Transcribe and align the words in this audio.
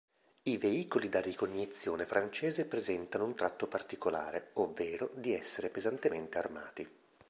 I 0.41 0.57
veicoli 0.57 1.09
da 1.09 1.21
ricognizione 1.21 2.07
francese 2.07 2.65
presentano 2.65 3.23
un 3.23 3.35
tratto 3.35 3.67
particolare, 3.67 4.49
ovvero 4.53 5.11
di 5.13 5.31
essere 5.35 5.69
pesantemente 5.69 6.39
armati. 6.39 6.89